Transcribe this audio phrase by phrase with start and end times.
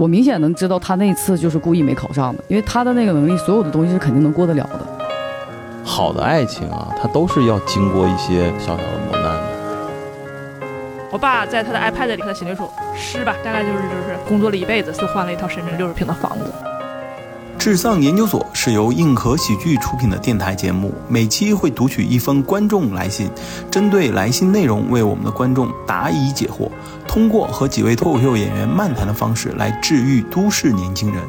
[0.00, 4.80] 我明显能知道他那次就是故意没考上的，因为他的那个能力，所有的东西是肯定能过得了的。
[5.84, 9.42] 好的爱情啊，它都是要经过一些小小的磨难的。
[11.12, 16.46] 我爸在他的 iPad 里，他写了一首诗吧，大概就是就是工作了一辈子，就换了一套深圳六十平的房子。
[17.58, 23.28] 智丧研究所是由硬核喜剧出品的电台节目，每期会读取一封观众来信，
[23.70, 26.70] 针对来信内容为我们的观众答疑解惑，
[27.10, 31.20] 通过和几位脱口秀演员漫谈的方式来治愈都市年轻人。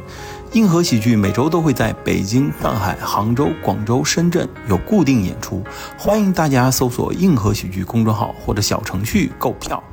[0.51, 5.63] 硬核喜剧每周都会在北京、上海、杭州、广州、深圳有固定演出，
[5.97, 9.83] 欢迎大家搜索“硬核喜剧”公众号或者小程序购票。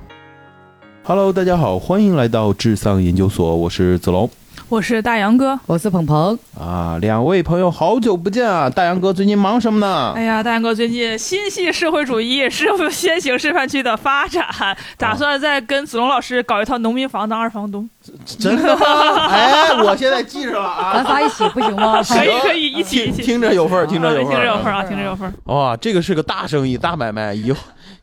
[1.05, 4.29] Hello，大家好，欢迎来到智丧研究所，我是子龙
[4.71, 5.59] 我是大杨哥。
[5.65, 6.99] 我是鹏鹏，啊。
[7.01, 8.69] 两位朋友，好久不见啊！
[8.69, 10.13] 大杨哥最近忙什么呢？
[10.15, 14.45] 哎呀，大杨哥最近心系社会主义，是先行示范区的发展，
[14.99, 17.89] 打算再跟子龙老师搞一套农民房当二房东。
[18.27, 19.27] 真的吗？
[19.33, 21.05] 哎，我现在记着了啊咱啊。
[21.09, 22.03] 仨一起不行吗？
[22.03, 23.23] 可以可以，一起一起。
[23.23, 27.59] 听听着有份儿，听着有份儿，听着有份儿啊，听着有份儿哇，这个是个大生意、大买卖，以后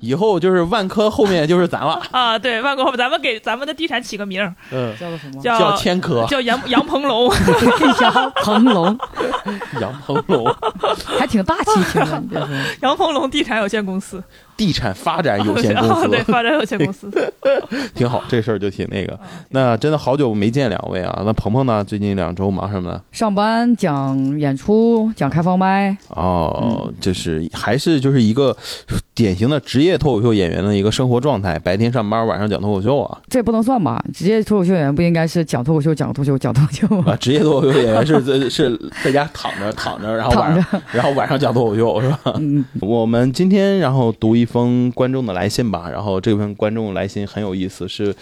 [0.05, 2.01] 以后就是万科后面就是咱了。
[2.11, 2.37] 啊！
[2.37, 5.41] 对，万科后面，咱们给咱们的地产起个名儿，嗯，叫做什么？
[5.41, 7.31] 叫叫千科、叫杨杨鹏龙。
[8.01, 8.99] 杨鹏龙，
[9.81, 10.55] 杨鹏龙
[11.17, 12.49] 还挺大气，听着你这说。
[12.81, 14.23] 杨鹏龙地产有限公司，
[14.57, 17.11] 地产发展有限公司，发展有限公司。
[17.93, 19.17] 挺好，这事儿就挺那个。
[19.49, 21.21] 那真的好久没见两位啊。
[21.25, 21.83] 那鹏鹏呢？
[21.83, 23.01] 最近两周忙什么呢？
[23.11, 28.55] 上班讲演出，讲开放麦，哦，就是还是就是一个
[29.13, 33.17] 典型的职业脱口秀演员的一个生活状态，白天上班，晚上讲脱口秀啊。
[33.29, 34.03] 这不能算吧？
[34.13, 37.13] 职业脱口秀演员不应该是讲脱口秀、讲脱口秀、讲脱口秀吗？
[37.13, 42.19] 啊，职业脱口秀演员是是是在家躺着躺着，然后晚上然后晚上讲脱口秀是吧？
[42.35, 48.15] 嗯，我们今天然后读一一封观众的来信吧，然后这份观众来信很有意思，是，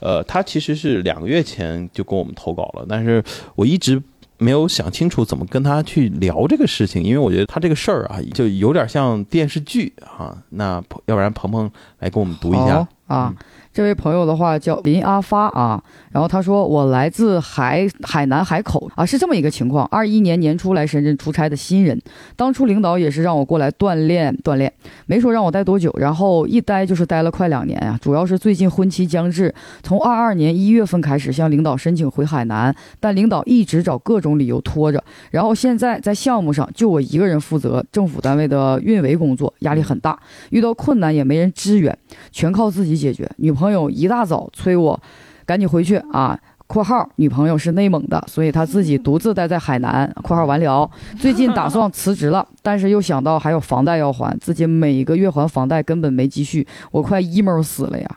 [0.00, 4.00] 呃，他其实是两个月前就跟我们投稿了，但是我一直
[4.36, 10.36] 没有想清楚怎么跟他去聊这个事情，因为我觉得他这个事儿啊，就有点像电视剧啊。
[10.50, 13.34] 那要不然鹏鹏来给我们读一下啊。
[13.80, 19.86] 这位朋友的话叫林阿发啊，然后他说我来自海海南海口啊，是这么一个情况。
[19.86, 21.98] 二一年年初来深圳出差的新人，
[22.36, 24.70] 当初领导也是让我过来锻炼锻炼，
[25.06, 40.20] 没说让我待多久，然后一待就是待了快两年啊、主要是最近婚期将至，从二二年一月份开始向领导申请回海南，但领导一直找各种理由拖着，然后现在在项目上就我一个人负责政府单位的运维工作，压力很大，
[40.50, 41.96] 遇到困难也没人支援。
[42.30, 43.30] 全靠自己解决。
[43.36, 45.00] 女朋友一大早催我
[45.46, 46.38] 赶紧回去啊。
[46.70, 50.08] （括号女朋友是内蒙的，所以她自己独自待在海南。
[50.22, 50.88] ）（括号完了，
[51.18, 58.08] 最近打算辞职了，但是又想到还有房贷要还，自己每个月还房贷根本没积蓄，我快 emo 死了呀！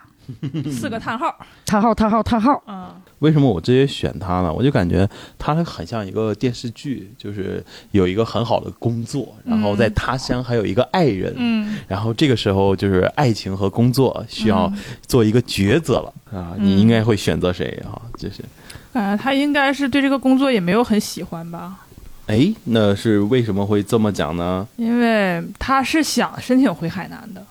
[0.72, 1.36] 四个叹号。
[1.66, 2.90] 叹号叹号叹号，嗯，
[3.24, 4.52] 为什么我直接选他呢？
[4.52, 14.70] 我就感觉他很像一个电视剧，就是有一个很好的工作，然后在他乡还有一个爱人，嗯，然后这个时候就是爱情和工作需要
[15.08, 17.96] 做一个抉择了、啊，嗯你应该会选择谁啊？
[18.18, 18.44] 就是，
[18.92, 21.80] 感觉他应该是对这个工作也没有很喜欢吧，
[22.28, 24.68] 哎，那是为什么会这么讲呢？
[24.76, 27.42] 因为他是想申请回海南的。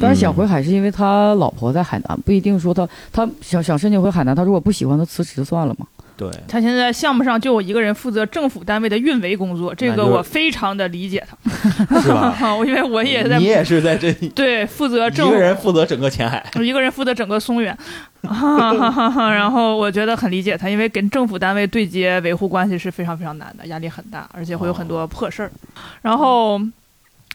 [0.00, 5.86] 但是想嗯回海是因为他老婆在海南，不一定说他他想想申请回海南，他如果不喜欢，他辞职算了嘛。
[6.18, 12.34] 对，他现在项目上就我一个人负责政府单位的运维工作，这个我非常的理解他， 是吧？
[12.64, 15.32] 因为我也在你也是在这一 对负责政府。
[15.32, 17.76] 一个人负责整个前海，我一个人负责整个松原，
[18.22, 25.52] 然后我觉得很理解他，因为跟政府单位对接维护关系是非常非常难的，压力很大，而且会有很多破事儿。
[26.00, 26.58] 然后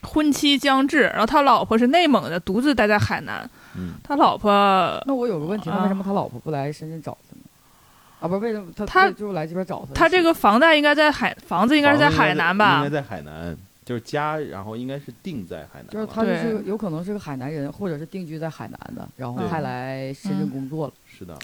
[0.04, 3.50] 婚期将至，然后他老婆是内蒙的，独自待在海南。
[3.78, 4.52] 嗯他老婆
[5.08, 7.42] 那我有个问题，啊那为什么他老婆不来深圳找他呢？
[8.20, 9.94] 啊，不是为什么他他就来这边找他？
[9.94, 12.90] 他这个房贷应该在海，房子应该是在海南吧应该？
[12.90, 20.94] 在海南，就是家，然后应该是定在海南，就是他就是有可能是个海南人，或者是定居在海南的，然后对还来深圳工作了。
[21.08, 21.38] 是的，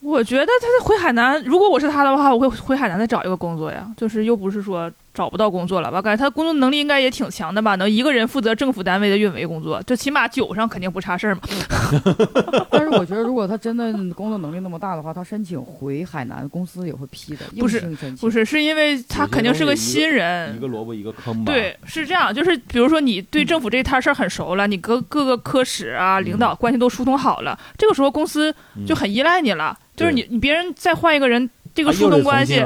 [0.00, 3.88] 我觉得他回海南，如果我是他的话，我会回海南再找一个工作呀。
[3.96, 6.00] 就是又不是说找不到工作了吧？
[6.00, 7.74] 感觉他工作能力应该也挺强的吧？
[7.74, 11.40] 能一个人负责政府单位的运维工作，就起码酒上肯定不差事儿嘛。
[12.70, 17.44] 但是我觉得，如果他真的工作能力那么大的话，他申请回海南，公司也会批的。
[17.58, 17.80] 不是
[18.20, 20.56] 不是，是因为他肯定是个新一人。
[20.60, 21.52] 个萝卜一个坑吧。
[21.52, 29.76] 对，是这样，就是比如说你对政府这摊事儿很熟了，你各各个科室啊、领导关系都疏通好了，这个时候公司嗯就很依赖你了。
[29.96, 31.50] 就是你你别人再换一个人，
[31.84, 32.64] 这这个疏通关系，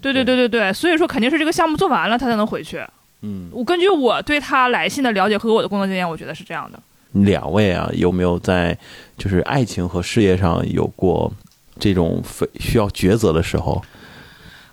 [0.00, 2.82] 对对对对对，所以说肯定是这个项目做完了他才能回去。
[3.22, 6.78] 嗯，我根据我对他来信的了解和我的工作经验，我觉得是这样的。
[7.12, 8.76] 两位啊，有没有在
[9.16, 11.32] 就是爱情和事业上有过
[11.78, 13.80] 这种非需要抉择的时候？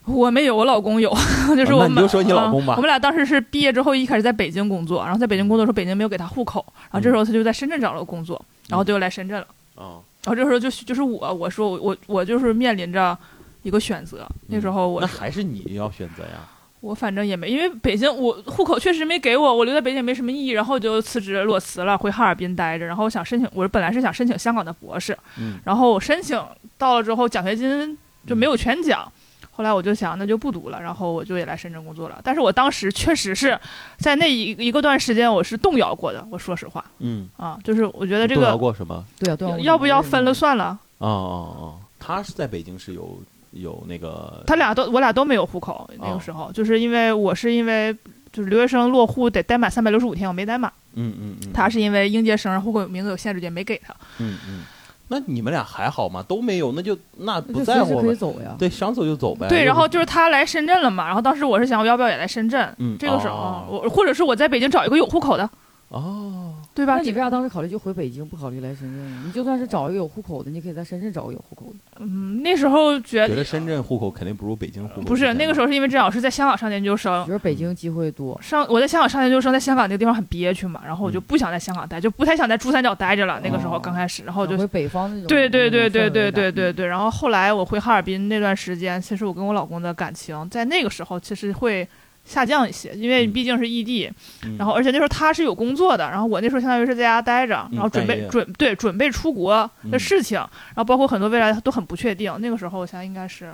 [0.06, 1.16] 我没有，我老公有，
[1.56, 2.04] 就是我们。
[2.04, 9.46] 就说你老公吧嗯我们俩当时是毕业之后一开始在北京工作，然后在北京工作的时候，北京没有给他户口，然后这时候他就在深圳找了个工作，然后就来深圳了。
[9.76, 13.16] 哦，然后这时候就就是我，我说我我我就是面临着
[13.64, 14.28] 一个选择。
[14.48, 16.48] 那时候我那还是你要选择呀。
[16.82, 22.88] 我反正也没，因为北京我户口确实没给我，我留在北京也没什么意义，然后就辞职裸辞了，回哈尔滨待着。
[22.88, 26.44] 然后我想申请，我本来是想申请香港的博士，嗯然后我申请
[26.80, 29.08] 到了之后，奖学金就没有全奖。
[29.54, 32.20] 后来我就想，那就不读了，然后我就也来深圳工作了。
[32.24, 33.60] 但是我当时确实是
[34.00, 36.26] 在那一一个段时间，我是动摇过的。
[36.32, 39.06] 我说实话嗯，啊，就是我觉得这个动摇个过什么？
[39.20, 40.80] 对啊，对啊，要不要分了算了。
[40.98, 47.96] 哦哦哦，他是在北京是有有那个他俩都我俩都没有户口，那个时候、就是因为我是因为
[48.32, 50.72] 就是留学生落户得待满三百六十五天，我没待满。
[50.94, 53.94] 嗯嗯嗯，他是因为应届生户口名字有限制，也没给他。
[54.20, 54.64] 嗯嗯，
[55.08, 56.24] 那你们俩还好吗？
[56.28, 58.02] 都没有，那就那那不在乎呗。
[58.02, 58.56] 可以走呀。
[58.58, 59.48] 对，想走就走呗。
[59.48, 65.50] 对，然后就是他来深圳了嘛，然后当时我是想我要不要也来深圳，嗯这个时候、哦我或者是我在北京找一个有户口的，
[65.90, 67.02] 哦，对吧那？
[67.02, 69.24] 你为啥当时考虑就回北京，不考虑来深圳呢？
[69.26, 71.80] 你就算是找一个有户口的，你可以在深圳找个有户口的。
[72.00, 75.08] 嗯，那时候觉觉得深圳户口肯定不如北京户口。
[75.08, 77.32] 不是那个时候，是因为这样，我是在香港上研究生觉。
[77.32, 83.42] 得北京机会多，上我在香港上研究生，在香港那个地方很憋屈嘛，然后我就嗯不想在香港待，就不太想在珠三角待着了。
[83.44, 85.28] 那个时候哦刚开始，然后我就回北方那种。
[85.28, 86.88] 对对对对对对对对。
[86.88, 91.88] 然后后来我回哈尔滨那段时间，其实我跟我老公的感情在那个时候其实会
[92.26, 94.10] 下降一些，因为嗯毕竟是异地，
[94.44, 99.54] 嗯然后而且那时候他是有工作的，然后我那时候相当于是在家待着，嗯然后准备准对准备出国
[99.90, 102.34] 的嗯事情，然后包括很多未来都很不确定。
[102.40, 103.52] 那个时候我想应该是。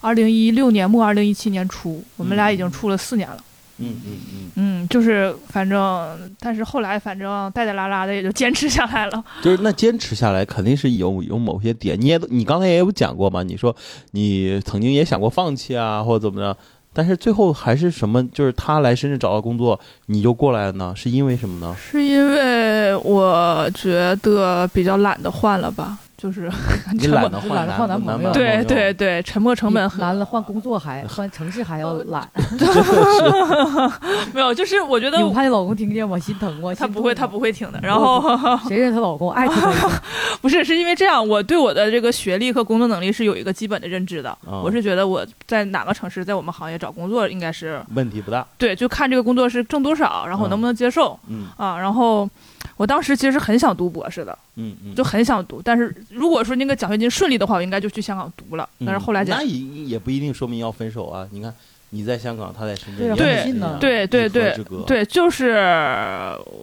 [0.00, 3.38] 二零一六年末，二零一七年初，我们俩已经处了四年了。
[3.78, 9.24] 嗯嗯嗯，嗯，就是反正，但是后来反正带带拉拉的也就坚持下来了。
[9.42, 13.74] 就是那坚持下来肯定是有有某些点，你也你刚才也有讲过嘛，你说
[14.12, 16.56] 你曾经也想过放弃啊，或者怎么着，
[16.98, 18.26] 但是最后还是什么？
[18.30, 20.92] 就是他来深圳找到工作，你就过来了呢？
[20.96, 21.76] 是因为什么呢？
[21.78, 26.50] 是因为我觉得比较懒得换了吧，就是
[26.92, 32.28] 你沉默懒得换懒得换男朋友对对对，沉默成本很男了换工作还换城市还要懒。
[34.34, 36.18] 没有，就是我觉得你不怕你老公听见吗？
[36.18, 36.74] 心疼吗？
[36.74, 37.38] 他不会，他不。
[37.38, 37.78] 会听的。
[37.80, 38.20] 然后
[38.66, 39.30] 谁认识她老公？
[39.30, 39.88] 爱听她。
[40.40, 44.30] 不是，是因为这样，我对我的这个学历和工作能力是有一个基本的认知的。
[44.44, 48.44] 啊我是觉得我在哪个城市，在我们行业找工作，应该是问题不大。
[48.58, 51.78] 对，就看这个工作是挣多少，然后能不能接受、嗯啊。
[51.78, 52.28] 然后
[52.78, 58.66] 我当时其实很想读博士的，嗯嗯，就很想读，但是如果说那个奖学金顺利的话，我应该就去香港读了。
[58.86, 61.26] 但是后来那，也也不一定说明要分手啊。
[61.32, 61.52] 你看
[61.90, 65.56] 你在香港，他在深圳，对对对对对，就是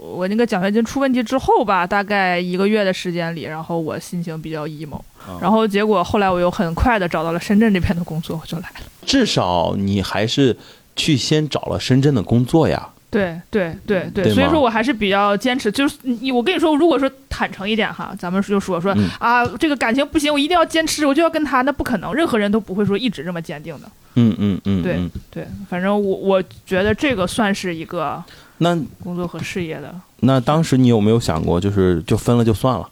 [0.02, 8.86] 我那个奖学金出问题之后吧，大概一个月的时间里，然后我心情比较 emo，、啊然后结果后来我又很快的找到了深圳这边的工作，我就来了。
[9.06, 10.56] 至少你还是
[10.96, 12.90] 去先找了深圳的工作呀。
[13.16, 15.72] 对对对对，所以说我还是比较坚持。
[15.72, 23.90] 就是你，我跟你说，如果说坦诚一点哈，咱们就说说、嗯啊，这个感情不行，我一定要坚持，我就要跟他，那不可能，任何人都不会说一直这么坚定的。
[24.16, 28.24] 嗯嗯嗯，对嗯对，反正我我觉得这个算是一个
[28.60, 29.94] 那工作和事业的。
[30.22, 32.90] 那当时你有没有想过，就是就分了就算了？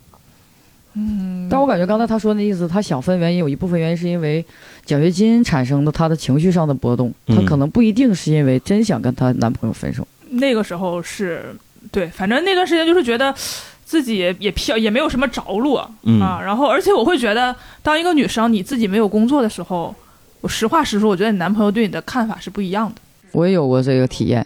[0.96, 4.46] 嗯，但我感觉刚才他说那意思，他想分原因有一部分原因是因为
[4.86, 10.08] 奖学金产生的他的情绪上的波动，嗯他可能不一定是因为真想跟她男朋友分手。
[10.34, 11.56] 那个时候是
[11.92, 13.34] 对，反正那段时间就是觉得
[13.86, 16.42] 自己也也飘，也没有什么着落、嗯啊。
[16.44, 19.94] 然后，而且我会觉得，当一个女生你自己没有工作的时候，
[20.42, 22.96] 我实话实说，我觉得你男朋友对你的看法是不一样的，
[23.32, 24.46] 我也有过这个体验。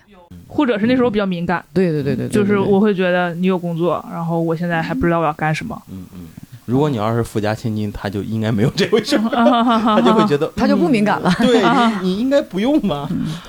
[0.50, 6.28] 或者是那时候比较敏感，对对对对，对就是我会觉得你有工作，然后我现在还不知道我要干什么，嗯嗯。
[6.68, 11.34] 如果你要是富家千金，他就应该没有这回事儿，他 他就会觉得 他就不敏感了。
[11.40, 11.62] 对
[12.04, 13.08] 你，你应该不用嘛。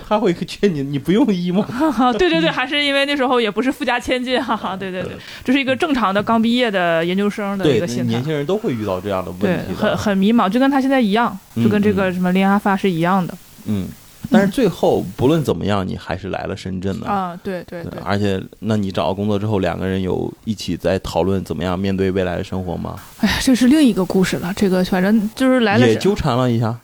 [0.08, 1.64] 他会劝你，你不用 emo。
[2.12, 8.22] 对对对，还是因为那时候也不是富家千金，哈哈，对对对，这是一个正常的刚毕业的研究生的一个，心态年。
[8.22, 9.96] 轻人都会遇到这样的问题，很。
[9.96, 13.34] 很迷茫，就跟他现在一样，嗯就跟这个什么恋爱发是一样的
[13.66, 13.88] 嗯，
[14.32, 17.06] 但是最后不论怎么样，你还是来了深圳的。
[17.06, 22.98] 啊，对对对，而且，那你找到工作之后，两个人有一起在讨论怎么样面对未来的生活吗？
[23.20, 24.52] 哎呀，这是另一个故事了。
[24.54, 26.78] 这个反正就是来了是也纠缠了一下。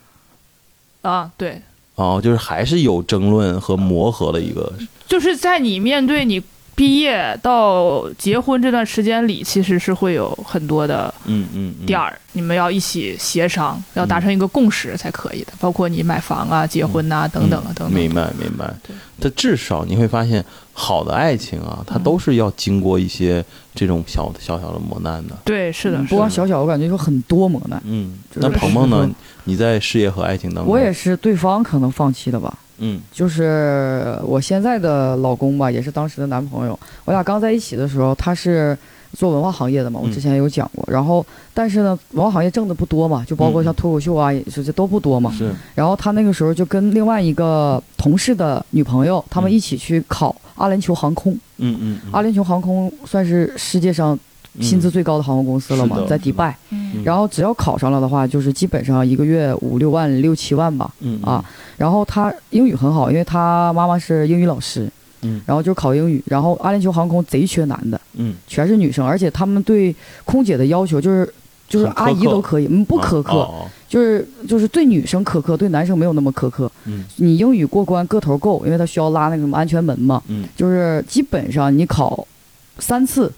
[1.03, 1.61] 啊，对，
[1.97, 4.73] 哦，就是还是有争论和磨合的一个，
[5.07, 6.43] 就是在你面对你
[6.75, 15.53] 毕业到结婚这段时间里，其实是会有很多的嗯嗯嗯点儿，你们要一起协商，要达成一个共识才可以的。
[15.61, 17.91] 包括你买房啊、结婚呐、等等啊等等。
[17.91, 18.95] 嗯明白明白对。
[19.21, 20.45] 但至少你会发现，
[20.77, 23.43] 好的爱情啊，它都是要经过一些
[23.75, 25.39] 这种小小小的磨难的。
[25.45, 26.09] 对，是的，嗯是的。
[26.11, 27.81] 不光小小，我感觉有很多磨难。
[27.87, 29.09] 嗯，那鹏鹏呢？
[29.45, 32.59] 你在事业和爱情当中，我也是对方可能放弃的吧。
[32.79, 36.77] 嗯就是我现在的老公吧，也是当时的男朋友。
[37.05, 38.77] 我俩刚在一起的时候，他是
[39.15, 40.85] 做文化行业的嘛，我嗯之前也有讲过。
[40.89, 45.33] 然后，但是呢，文化行业挣的不多嘛，就包括嗯像脱口秀啊，也是这都不多嘛。
[45.33, 51.33] 是然后他那个时候就跟另外一个同事的女朋友，他们一起去考阿联酋航空。
[51.59, 54.19] 嗯嗯嗯阿联酋航空算是世界上
[54.61, 56.57] 薪资最高的航空公司了嘛，在迪拜。
[56.71, 60.93] 嗯然后只要考上了的话，就是基本上一个月五六万、六七万吧。
[61.01, 61.45] 嗯啊，
[61.77, 64.89] 然后他英语很好，因为他妈妈是英语老师，
[65.25, 65.41] 嗯。
[65.45, 66.23] 然后就考英语。
[66.27, 68.35] 然后阿联酋航空贼缺男的，嗯。
[68.47, 71.35] 全是女生，而且他们对空姐的要求就是
[71.69, 73.49] 就是阿姨都可以，嗯，不苛刻，
[73.89, 76.71] 就是就是对女生苛刻，对男生没有那么苛刻。
[76.85, 77.05] 嗯。
[77.17, 80.47] 你英语过关个头够，因为他需要拉那个什么安全门嘛，嗯。
[80.55, 82.27] 就是基本上你考
[82.79, 83.33] 三次，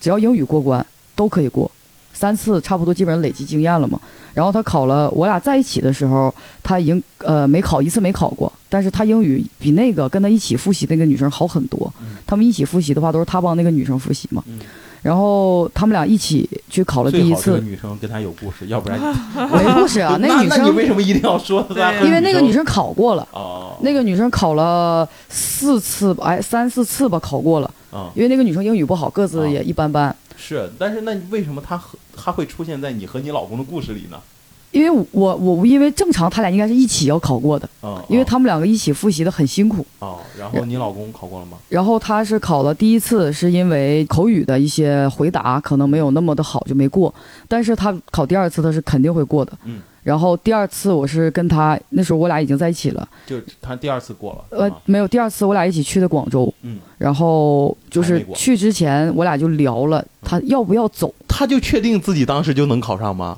[0.00, 1.70] 只要英语过关都可以过，
[2.18, 4.00] 三次差不多基本上累积经验了嘛。
[4.34, 11.92] 然后他考了，我俩在一起的时候，他已经呃没考一次没考过，但是他英语比那个跟他一起复习那个女生好很多。
[12.26, 14.42] 他们一起复习的话，都是他帮那个女生复习嘛。
[14.48, 14.58] 嗯
[15.00, 18.98] 然后他们俩一起去考了第一次，女生跟他有故事，要不然
[19.52, 23.26] 没故事啊，那个女生为什么一定要说她因为那个女生考过了。
[23.30, 27.70] 哦那个女生考了四次吧，哎，三四次吧，考过了。
[27.92, 30.14] 啊因为那个女生英语不好，个子也一般般。
[30.38, 34.18] 是，但是那为什么他和他会出现在你和你老公的故事里呢？
[34.70, 39.84] 因为我我因为正常他俩应该是一起要考过的，嗯，因为他们两个一起复习的很辛苦。
[39.98, 41.56] 哦，然后你老公考过了吗？
[41.70, 47.12] 然后他是考了第一次，是因为口语的一些回答可能没有那么的好，就没过。
[47.48, 49.52] 但是他考第二次他是肯定会过的。
[49.64, 49.80] 嗯。
[50.08, 63.36] 然后第二次我是跟他那时候我俩已经在一起了，就是他第二次过了，呃啊，没有第二次我俩一起去的广州，嗯，然后就是去之前我俩就聊了他要不要走，他就确定自己当时就能考上吗？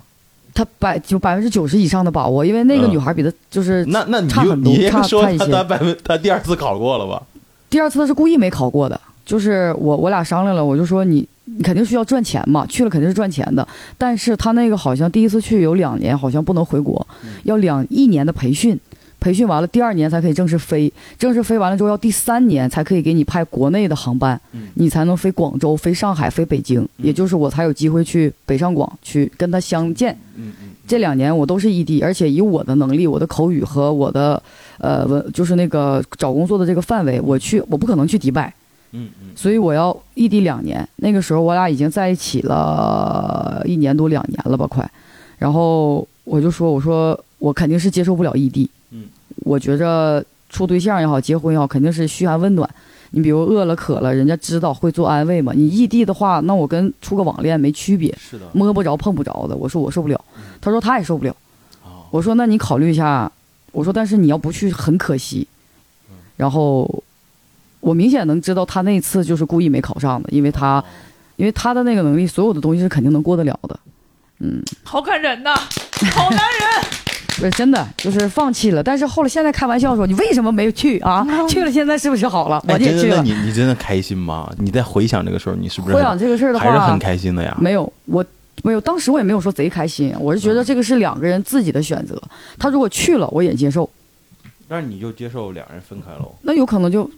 [0.55, 2.91] 他百就百分之九十以上的把握，因为那个嗯。
[2.91, 7.21] 女孩比他就是那那你差就你也很多差说他他百分他第二次考过了吧？
[7.69, 13.67] 第二次他是故意没考过的，就是我我俩商量了，我就说你你肯定需要赚钱嘛，去了肯定是赚钱的，
[13.99, 17.07] 但是他那个好像第一次去有两年，好像不能回国，
[17.45, 18.79] 要两一年的培训。
[19.19, 20.91] 培训完了，第二年才可以正式飞。
[21.19, 30.19] 正式飞完了之后，要第三年才可以给你派国内的航班，嗯你才能飞广州、飞上海、飞北京，也就是我才有机会去北上广去跟他相见。
[30.89, 34.43] 这两年我都是异地，而且以我的能力、我的口语和我的
[34.79, 38.51] 呃文，就是那个找工作的这个范围，我去我不可能去迪拜，
[38.93, 40.87] 嗯嗯所以我要异地两年。
[40.97, 44.89] 那个时候我俩已经在一起了一年多两年了吧，快。
[45.39, 48.69] 然后我就说，我说我肯定是接受不了异地。
[48.91, 49.05] 嗯，
[49.37, 52.69] 我觉着处对象也好，结婚也好，肯定是嘘寒问暖。
[53.13, 55.53] 你比如饿了渴了，人家知道会做安慰嘛。
[55.55, 59.57] 你异地的话，那我跟处个网恋没区别，是的，摸不着碰不着的。
[59.57, 60.21] 我说我受不了，
[60.61, 61.35] 他说他也受不了。
[61.85, 63.31] 哦我说那你考虑一下，
[63.73, 65.47] 我说但是你要不去很可惜。
[66.37, 67.03] 然后
[67.81, 70.83] 我明显能知道他那次就是故意没考上的，因为他
[71.37, 73.79] 因为他的那个能力，所有的东西是肯定能过得了的。
[74.39, 75.55] 嗯，好感人呐，
[76.13, 76.85] 好男人。
[77.39, 78.83] 不是真的，就是放弃了。
[78.83, 81.27] 但是后来现在开玩笑说，你为什么没有去啊？
[81.49, 82.63] 去了现在是不是好了？
[82.69, 83.17] 我哎真的也去了。
[83.17, 84.53] 那你你真的开心吗？
[84.59, 87.57] 你在回想这个事儿，你是不是回想这个事儿的话还是很，开心的呀？
[87.61, 88.25] 没有我。
[88.63, 92.21] 没有，当时我也没有说贼开心，我是觉得这个是两个人自己的选择。
[92.59, 93.89] 他如果去了，我也接受，
[94.69, 96.35] 但是你就接受两人分开喽？
[96.43, 97.11] 那有可能就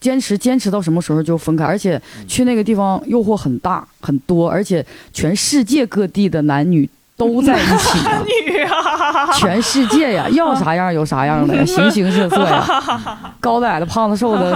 [0.00, 12.66] 坚持坚持到什么时候就分开，而且去那个地方诱惑很大很多，而且全世界各地的男女都在一起 呢女啊， 全世界呀，要啥样有啥样的呀，形形色色呀，
[13.40, 14.54] 高的矮的、胖子瘦的、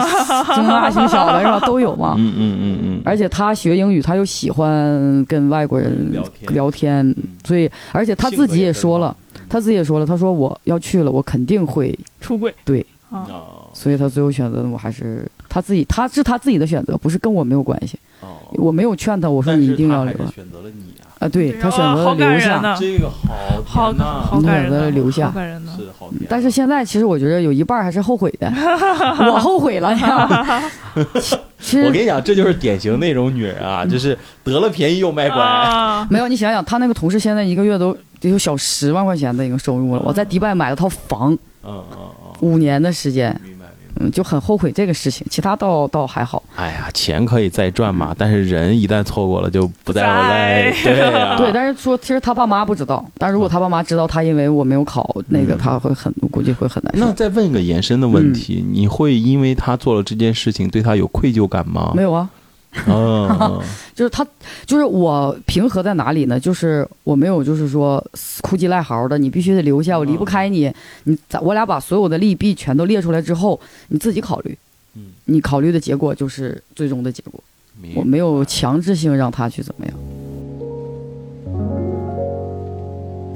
[0.55, 2.15] 中大型小的是吧，都有嘛。
[2.17, 6.55] 嗯嗯嗯嗯，而且他学英语，他又喜欢跟外国人聊天。
[6.55, 7.17] 聊天，嗯。
[7.45, 9.15] 所以而且他自己也说了，
[9.49, 12.55] 他自己也说了，他说我要去了，我肯定会出轨。
[12.65, 17.99] 对，啊，哦所以他最后选择的我还是他自己，他是他自己的选择，不是跟我没有关系。
[18.21, 22.77] 哦，我没有劝他，我说你一定要留是选择了你啊，啊，对他选择了留下。
[22.81, 25.73] 这个好好甜呐好感人呐，选择了留下好感人呐。
[25.77, 26.27] 是好甜啊。
[26.31, 28.51] 但是现在其实我觉得有一半还是后悔的，
[29.31, 30.63] 我后悔了，你知道吗？
[31.21, 35.39] 其其实我跟你讲，这就是典型那种女人啊，就是得了便宜又卖乖。
[35.43, 40.03] 啊，没有，你想想，他那个同事现在一个月都得有小十万块钱的一个收入了。
[40.05, 43.39] 我在迪拜买了套房，嗯嗯嗯，五年的时间。
[44.01, 46.43] 嗯，就很后悔这个事情，其他倒倒还好。
[46.57, 50.73] 哎呀，钱可以再赚嘛，但是人一旦错过了就不再回来。
[50.73, 57.07] 在对啊， 对，但是说其实他爸妈不知道，但如果他爸妈知道他因为我没有考那个，嗯他会很我估计会很难受。
[57.07, 61.93] 那再问一个延伸的问题，你会因为他做了这件事情对他有愧疚感吗？
[61.95, 62.29] 没有啊，
[62.87, 63.61] 嗯，
[63.95, 64.27] 就是他，
[64.67, 66.39] 就是我平和在哪里呢？
[66.39, 68.05] 就是我没有，就是说
[68.43, 70.73] 哭鸡赖嚎的，你必须得留下，我离不开你。
[71.05, 74.59] 你咱我俩把所有的利弊全都列出来之后，你自己考虑。
[74.97, 77.43] 嗯，你考虑的结果就是最终的结果。
[77.95, 79.95] 我没有强制性让他去怎么样。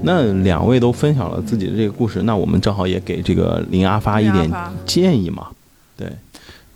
[0.01, 4.49] 那两位都分享了自己的这个故事，那我们正好也给这个林阿发一点
[4.87, 5.49] 建议嘛。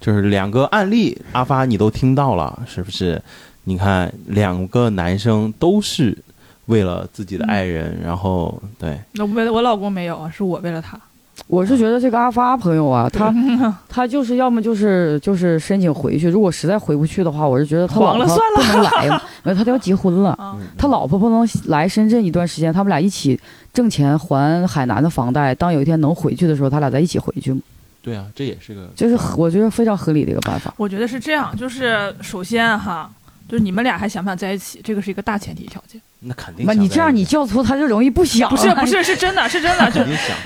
[0.02, 3.22] 对，就是两个案例，阿发你都听到了，是不是？
[3.64, 6.18] 你看，两个男生都是
[6.66, 10.98] 为了自己的爱人，然后对，那我我老公没有啊，是我为了他。
[11.46, 13.34] 我是觉得这个阿发朋友啊，他
[13.88, 20.30] 他就是要么就是就是申请回去，如果实在回不去的话，我是觉得他老婆 黄了算不能来嘛，没有他都要结婚了。
[20.32, 23.38] 啊，他老婆不能来深圳一段时间，他们俩一起
[23.72, 25.54] 挣钱还海南的房贷。
[25.54, 27.60] 当有一天能回去的时候，他俩再一起回去嘛，
[28.02, 30.74] 对啊，这也是个就是我觉得非常合理的一个办法。
[30.76, 33.08] 我觉得是这样，就是首先哈，
[33.48, 36.00] 就是你们俩还想不想在一起，这个是一个大前提条件。
[36.18, 36.74] 那肯定那。
[36.74, 38.50] 你这样你教唆他就容易不想。
[38.50, 40.00] 不是不是是真的是真的，就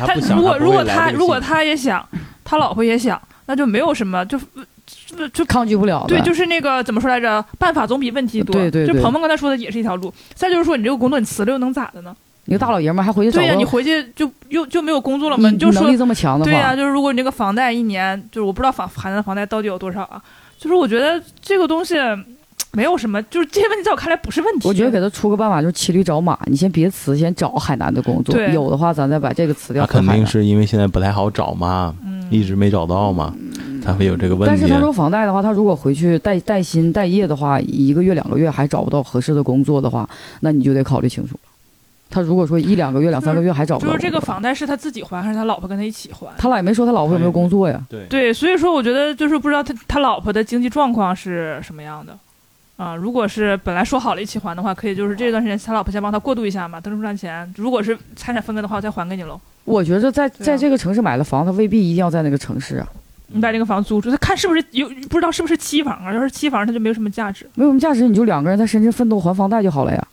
[0.06, 2.06] 他如果如果他如果他也想，
[2.44, 4.38] 他老婆也想，那就没有什么就
[5.06, 6.04] 就就抗拒不了。
[6.06, 7.42] 对，就是那个怎么说来着？
[7.58, 8.54] 办法总比问题多。
[8.54, 10.12] 对对对就鹏鹏刚才说的也是一条路。
[10.34, 12.14] 再就是说，你这个工作你辞了又能咋的呢？
[12.46, 15.48] 你个大老爷们儿还回去找对呀、个你回去就又就没有工作了吗？
[15.48, 20.22] 你你就说能力这么强的话，对呀、就是如果你这个房贷一年，就是我不知道房海南的房贷到底有多少啊？
[20.58, 21.94] 就是我觉得这个东西
[22.72, 24.68] 没有什么，就是这些问题在我看来不是问题。
[24.68, 29.82] 我觉得给他出个办法，就是骑驴找马，你先别辞，先找海南的工作，对有的话咱再把这个辞掉。
[29.82, 30.26] 那肯定。
[30.26, 33.34] 是因为现在不太好找嘛，嗯，一直没找到嘛，
[33.82, 34.56] 才会有这个问题。
[34.56, 40.08] 但是他说房贷的话，他如果回去带带薪带业的话，一个月两个月还找不到合适的工作的话，
[40.40, 41.36] 那你就得考虑清楚。
[42.08, 46.32] 他如果说一两个月、两三个月还找不到，就是这个，房贷是他自己还还是他老婆跟他一起还？
[46.38, 47.80] 他俩也没说他老婆有没有工作呀。
[47.88, 52.16] 对对，所以说我觉得就是不知道他他老婆的经济状况是什么样的。
[52.76, 57.50] 啊，如果是本来说好了一起还的话，可以就是这段时间他老婆先帮他过渡一下嘛，等挣赚钱。
[57.56, 59.40] 如果是财产分割的话，我再还给你喽。
[59.64, 62.86] 我觉着在在这个城市买了房，他未必一定要在那个城市啊，
[63.28, 66.12] 你把这个房租出，他看是不是有不知道是不是期房啊？
[66.12, 67.48] 要是期房，它就没有什么价值。
[67.54, 70.08] 没有什么价值，你就两个人在深圳奋斗还房贷就好了呀。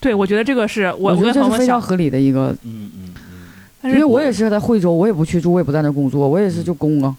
[0.00, 3.46] 对，我觉得这个是我我觉得跟这是非常合理的一个，嗯嗯嗯。
[3.82, 7.14] 但是因为我也是在惠州，我也不去住，我也不在那工作，我也是就工啊。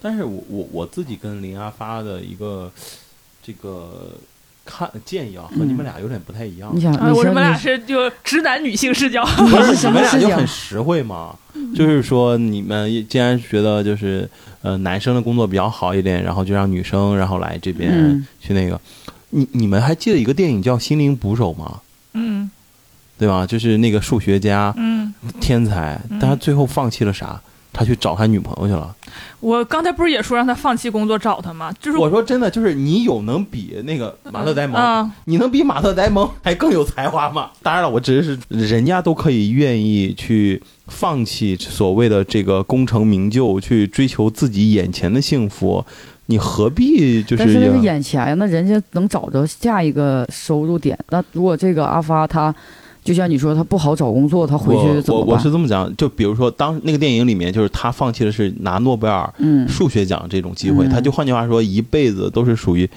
[0.00, 2.70] 但是我我我自己跟林阿发的一个
[3.42, 4.10] 这个
[4.64, 6.70] 看建议啊，和你们俩有点不太一样。
[6.74, 9.24] 你想，我们俩是就直男女性视角。
[9.42, 10.20] 你不是什你们俩？
[10.20, 11.34] 就很实惠嘛，
[11.74, 14.28] 就是说你们既然觉得就是
[14.62, 18.80] 呃男生的工作比较好一点，然后就让女生然后来这边嗯，去那个。
[19.30, 21.80] 你你们还记得一个电影叫《心灵捕手》吗？
[22.14, 22.50] 嗯
[23.18, 23.46] 对吧？
[23.46, 27.40] 就是那个数学家嗯，天才，嗯但他最后放弃了啥？
[27.74, 28.94] 他去找他女朋友去了。
[29.40, 31.72] 我刚才不是也说让他放弃工作找他吗？
[31.80, 37.50] 就是我说真的，就是你有能比那个马特·戴蒙，啊，你能比马特·戴蒙还更有才华吗？
[37.62, 45.82] 当然了，我只是人家都可以愿意去放弃所谓的这个功成名就，去追求自己眼前的幸福，
[46.32, 50.98] 你何必就是但是那是眼前呀，那人家能找着下一个收入点。
[51.10, 52.54] 那如果这个阿发他，
[53.04, 55.34] 就像你说他不好找工作，他回去我我怎么办？
[55.34, 62.88] 我是这么讲，就比如说当那个电影里面，就是他放弃的是拿诺贝尔嗯，数学奖这种机会，嗯他就换句话说，一辈子都是属于，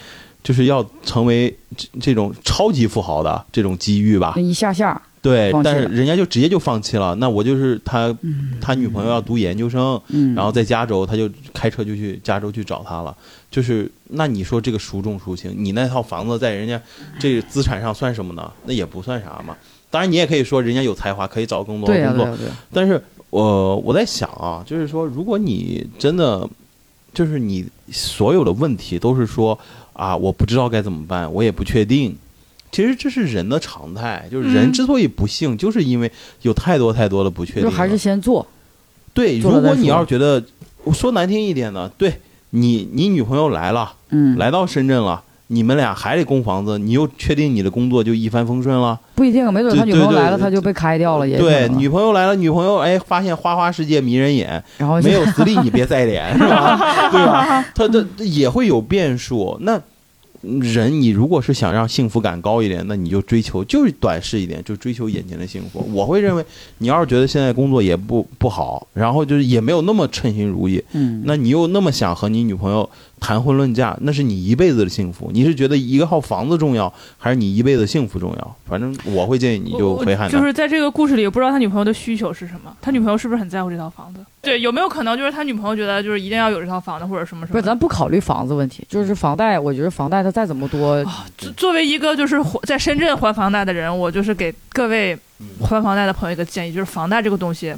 [0.42, 4.42] 就是要成为这这种超级富豪的这种机遇吧那。
[4.42, 7.16] 一下下，对但是人家就直接就放弃了。
[7.16, 13.16] 那我就是他，嗯他女朋友要读研究生，嗯，然后在加州，他就开车就去加州去找他了。
[13.50, 15.52] 就是那你说这个孰重孰轻？
[15.58, 16.80] 你那套房子在人家
[17.18, 18.52] 这资产上算什么呢？
[18.66, 19.58] 那也不算啥嘛。
[19.90, 22.38] 当然，你也可以说人家有才华，可以找更多、的工作。
[22.72, 26.48] 但是我我在想啊，就是说，如果你真的
[27.14, 29.58] 就是你所有的问题都是说
[29.94, 32.16] 啊，我不知道该怎么办，我也不确定。
[32.76, 36.12] 其实这是人的常态，就是人嗯之所以不幸，就是因为
[36.42, 37.70] 有太多太多的不确定了。
[37.70, 38.46] 就还是先做，
[39.14, 40.44] 对，如果你要是觉得，
[40.84, 42.14] 我说难听一点呢，对
[42.50, 45.24] 你你女朋友来了，嗯，来到深圳了。
[45.48, 49.00] 你们俩还得供房子，你又确定你的工作就一帆风顺了？
[49.14, 56.76] 不一定，没准他女朋友来了，他就被开掉了，也对，女朋友来了，女朋友哎，发现花花世界迷人眼，然后就没有实力你别再脸，是吧？
[57.10, 57.64] 对吧？
[57.76, 59.56] 他这也会有变数。
[59.62, 59.80] 那
[60.62, 65.88] 人，你如果是想让幸福感高一点，那你就追求就是短视一点，就追求眼前的幸福。
[65.94, 66.46] 我会认为，
[66.78, 75.30] 你要是觉得现在工作也不不好，然后就是也没有那么称心如意，嗯，那你又那么想和你女朋友谈婚论嫁，那是你一辈子的幸福。
[75.34, 78.56] 你是觉得一个号房子重要，还是你一辈子幸福重要？
[78.66, 80.32] 反正我会建议你就回海南。
[80.32, 84.20] 就是在这个故事里，不知道他女朋友的需求是什么，他女朋友是不是很在乎这套房子？
[84.42, 87.54] 对，有没有可能就是他女朋友觉得就是一定要有这套房子或者什么什么？
[87.54, 89.60] 不是，咱不考虑房子问题，就是房贷。
[89.60, 91.04] 我觉得房贷它再怎么多，
[91.38, 95.18] 作作为一个就是在深圳还房贷的人，我就是给各位
[95.62, 97.76] 还房贷的朋友一个建议，就是房贷这个东西，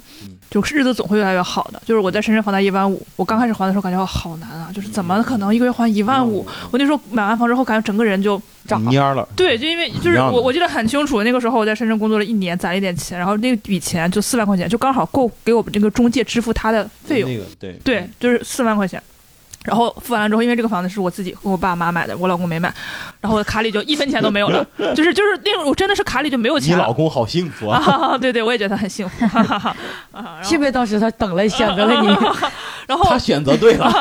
[0.49, 1.81] 就是日子总会越来越好的。
[1.85, 6.45] 就是我在深圳房贷一万五，我刚开始还的时候感觉好难啊，就是怎么可能一个月还一万五？
[6.71, 17.31] 我那时候买完房之后，感觉整个人就涨蔫儿了，对，就因为就是我我记得很清楚，那个时候我在深圳工作了一年，攒了一点钱，然后那笔钱就四万块钱，就刚好够给我们这个中介支付他的费用。
[17.31, 19.01] 那个对对，就是四万块钱。
[19.67, 22.73] 然后付完了之后，因为这个房子是我自己和我爸妈买的，我老公没买，
[23.19, 26.93] 然后我的卡里就一分钱都没有了， 就是就是那种我真的是卡里就没有钱你老。
[26.93, 27.77] 公好幸福啊！
[27.77, 29.27] 啊，对对，我也觉得他很幸福。
[30.41, 32.07] 幸亏当时他等了，选择了你。
[32.87, 33.91] 然后他选择对了，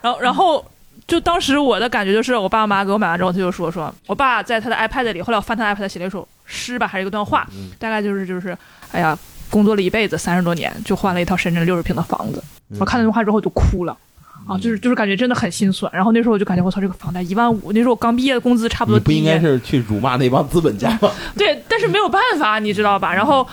[0.00, 0.64] 然后然后
[1.06, 8.56] 就当时我的感觉就是，我爸妈给我买完之后，他就说说，我爸在他的 iPad 里，后来我翻他的 iPad 写了一首诗吧，还是一段话，嗯大概就是就是，
[8.92, 9.16] 哎呀，
[9.50, 12.42] 工作了一辈子三十多年，就换了一套深圳六十平的房子。
[12.70, 13.96] 嗯我看那句话之后就哭了。
[14.50, 21.12] 啊，就是就是感觉真的很心酸，然后那时候我就感觉我操，这个房贷一万五，那时候我刚毕业的工资差不多你不应该是去辱骂那帮资本家吗？
[21.38, 23.14] 对，但是没有办法，你知道吧？
[23.14, 23.46] 然后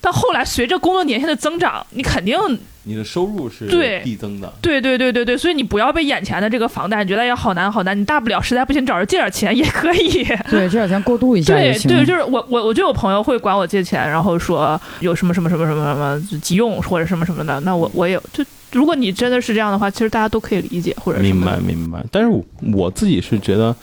[0.00, 2.38] 到后来随着工作年限的增长，你肯定
[2.86, 10.22] 你的收入是对递增的，对对对对对，所以你不要被眼前的这个房贷，你觉得哎呀好难好难，你大不了实在不行找人借点钱也可以。
[10.50, 11.90] 对，借点钱过渡一下也行。
[11.90, 22.04] 对对，就是我我我就有朋友会管我借钱，然后说有什么什么什么什么什么急用或者什么什么的，那我我也就如果你真的是这样的话，其实大家都可以理解或者什明白明白。
[22.10, 23.74] 但是我我自己是觉得，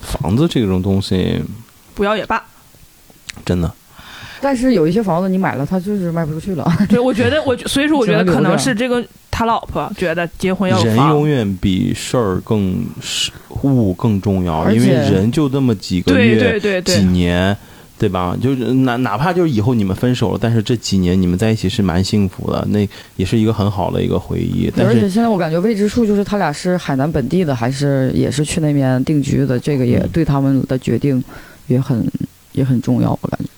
[0.00, 1.38] 房子这种东西
[1.94, 2.42] 不要也罢。
[3.44, 3.72] 真的
[4.40, 6.66] 但是有一些房子你买了，它就是卖不出去了。
[6.88, 13.30] 对，我觉得我所以说我觉得可能是这个他老婆觉得结婚要有人永远比事儿更事
[13.62, 17.54] 物更重要，因为人就那么几个对月、对对对几年，
[18.00, 18.34] 对吧？
[18.40, 24.72] 就是哪哪怕就是以后你们分手了，但是这几年你们在一起是蛮幸福的，那也是一个很好的一个回忆。
[24.74, 31.22] 但是而且现在我感觉未知数就是他俩是海南本地的，还是也是去那边定居的，这个也嗯对他们的决定
[31.66, 32.10] 也很
[32.52, 33.50] 也很重要，我感觉。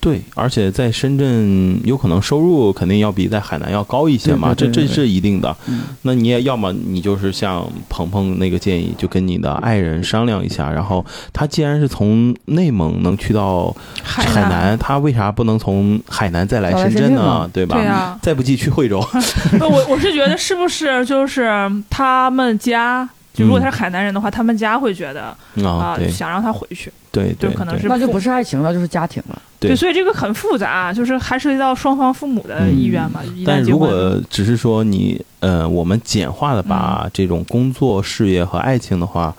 [0.00, 5.54] 对，而且在深圳有可能收入肯定要比在海南要高一些嘛，对对对对这这是一定的。
[5.66, 17.50] 嗯那你也要么你就是像鹏鹏那个建议，就跟你的爱人商量一下，然后他既然是从内蒙能去到海海南，他为啥不能从海南再来深圳呢？
[17.52, 17.76] 对吧？
[17.76, 18.98] 对啊，再不济去惠州，
[19.60, 21.50] 我我是觉得是不是就是
[21.90, 23.08] 他们家，
[23.38, 29.42] 就如果他是海南人的话，他们家会觉得啊，想让他回去，对对，对就可能是那就不是爱情了，就是家庭了。
[29.60, 29.74] 对。
[29.76, 33.20] 所以这个很复杂，就是还涉及到双方父母的意愿嘛。
[33.24, 36.68] 嗯但如果只是说你呃，我们简化的嗯。
[36.68, 39.34] 把这种工作、事业和爱情的话，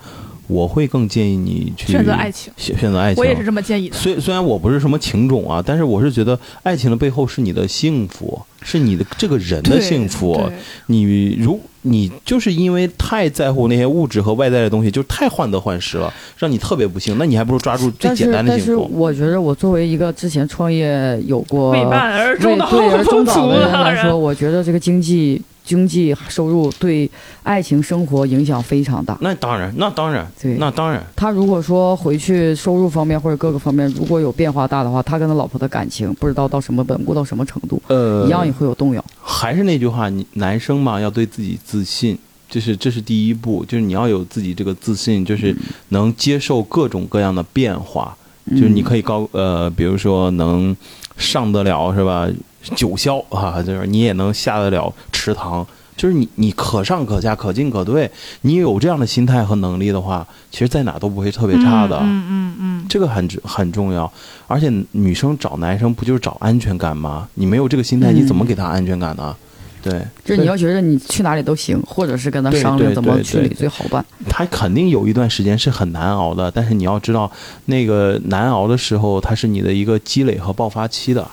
[0.50, 3.22] 我会更建议你去选择爱情，选选择爱情。
[3.22, 3.96] 我也是这么建议的。
[3.96, 10.50] 虽虽然我不是什么情种啊，但是我是觉得爱情的背后是你的幸福，是你的这个人的幸福。
[10.86, 17.16] 你如你就是因为太在乎那些物质和外在的东西，就太患得患失了，让你特别不幸。
[17.16, 18.90] 那你还不如抓住最简单的幸福。
[18.92, 27.08] 我觉得我作为一个之前创业有过为伴而终的为对而的人来说，，我觉得这个经济经济收入对
[27.44, 29.16] 爱情生活影响非常大。
[29.20, 39.04] 那当然，那当然，对那当然，他如果说回去收入方面或者各个方面如果有变化大的话，他跟他老婆的感情不知道到什么稳固到什么程度，呃，一样也会有动摇。
[39.22, 45.54] 还是那句话，你男生嘛，要对自己自信，这是这是第一步，就是你要有自己这个自信，就是
[45.90, 48.16] 能接受各种各样的变化，
[48.50, 50.76] 就是你可以以高呃，比如说能
[51.16, 52.28] 上得了是吧？
[52.76, 58.10] 九霄啊，就是你也能下得了池塘，就是你你可上可下，可进可退，
[58.42, 61.98] 你有这样的心态和能力的话，其实在哪都不会特别差的。
[62.02, 64.10] 嗯嗯嗯，这个很很重要，
[64.46, 67.28] 而且女生找男生不就是找安全感吗？
[67.34, 69.34] 你没有这个心态，嗯你怎么给他安全感呢？
[69.82, 74.04] 对，就是你要觉得你去哪里都行，或者是跟他商量怎么去最好办。
[74.28, 77.32] 他肯定有一段时间是很难熬的，但是你要知道，
[77.64, 81.26] 那个难熬的时候，它是你的一个积累和爆发期的。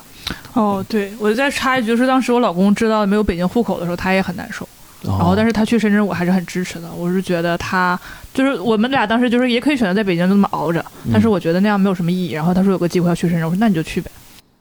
[0.54, 4.68] 哦，对，我再插一句，就是当时我老公知道没有北京户口的时候，他也很难受。
[5.02, 6.90] 然后，但是是他去深圳，我还是很支持的。
[6.92, 7.98] 我是觉得他
[8.34, 12.32] 就是我们俩当时就是也可以选择在北京就这么熬着，但是我觉得那样没有什么意义。
[12.32, 14.10] 然后他说有个机会要去深圳，我说那你就去呗。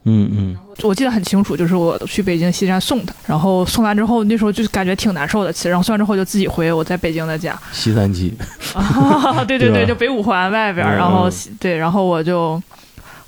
[0.10, 8.32] 嗯嗯，我记得很清楚，就是我去北京西站送他，然后送完之后，那时候就感觉挺难受的，其实，然后送完之后就自己回我在北京的家，西三旗，
[8.74, 12.62] 啊， 对对对，对就北五环外边然后嗯对，然后我就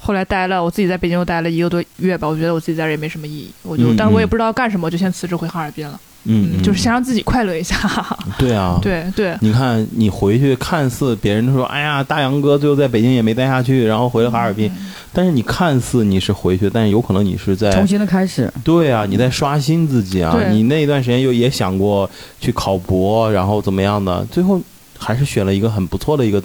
[0.09, 5.99] 后来待了，我自己在北京又待了一个多月吧，我觉得我自己在这也没什么意义，我就，嗯但是我也嗯不知道干什么，我就先辞职回哈尔滨了。
[6.23, 7.77] 嗯，嗯就是先让自己快乐一下。
[8.39, 14.71] 对啊， 对对你看，你回去看似别人都说，哎呀，大杨哥最后在北京也没待下去，然后回了哈尔滨。
[15.13, 18.51] 但是你看似你是回去，但是有可能你是在重新的开始。
[18.63, 20.35] 对啊，你在刷新自己啊。
[20.49, 22.09] 你那一段时间又也想过
[22.41, 24.59] 去考博，然后怎么样的，最后
[24.97, 26.41] 还是选了一个很不错的一个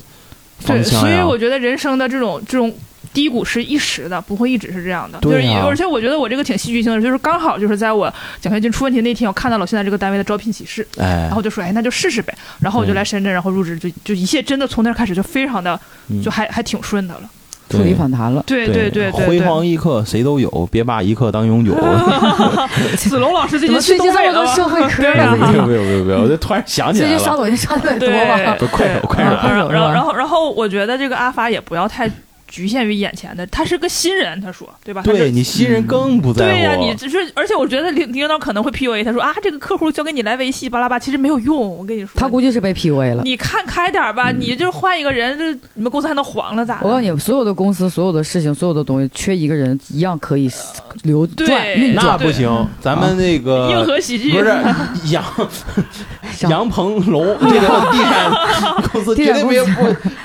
[0.59, 1.11] 方对，向对。
[1.11, 2.73] 所以我觉得人生的这种这种
[3.15, 5.19] 低谷是一时的，不会一直是这样的。
[5.21, 15.79] 对啊就是而且我觉得我这个挺戏剧性的，就是刚好就是在我奖学金出问题那天，我看到了现在这个单位的招聘启事，哎然后，就说哎那就试试呗，然后我就来深圳，然后入职，就就一切真的从那儿开始就非常的
[16.11, 17.23] 嗯就还还挺顺的了。
[17.71, 19.49] 触底反弹了，对对对对辉对。
[19.49, 21.75] 煌一刻谁都有，别把一刻当永久。
[22.99, 24.47] 子龙老师最近最近这么多？
[24.55, 25.47] 社会科呀啊呢？
[25.47, 27.17] 最近没有没有没有没有，我就突然想起来了。
[27.17, 28.57] 近刷抖音刷的多对吧？
[28.59, 32.09] 不 快手快手然后快手然后然后我觉得这个阿发也不要太
[32.47, 35.03] 局限于眼前的，他是个新人，他说对吧？
[35.03, 36.51] 对你新人更不在乎。
[36.53, 41.79] 对呀、你只是，而且我觉得领领导可能会 PUA 他说啊，这个客户交给你来维系，巴拉巴，其实没有用。
[41.79, 43.23] 我跟你说，他估计是被 PUA 了。
[43.25, 46.87] 你看开点儿吧，你就换一个人，这你们公司还能黄了咋的？
[46.87, 50.51] 我告诉你，所有的公司、所有的事情、所有的东西，缺一个人一样可以
[51.03, 52.07] 流转对运转。
[52.07, 54.55] 那不行，咱们那个硬核喜剧不是
[55.11, 55.25] 杨
[56.51, 59.73] 杨鹏龙 这个地产公司绝对没有不